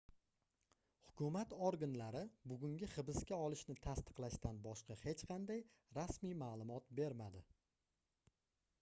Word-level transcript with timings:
hukumat 1.07 1.51
organlari 1.65 2.21
bugungi 2.53 2.89
hibsqa 2.95 3.39
olishni 3.49 3.77
tasdiqlashdan 3.83 4.61
boshqa 4.71 4.99
hech 5.05 5.23
qanday 5.33 5.63
rasmiy 5.99 6.37
maʼlumot 6.45 6.89
bermadi 7.01 7.45